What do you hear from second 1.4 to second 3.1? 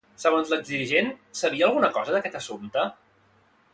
sabia alguna cosa d'aquest assumpte?